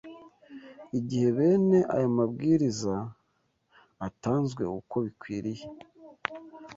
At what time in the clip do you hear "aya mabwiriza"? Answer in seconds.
1.95-2.95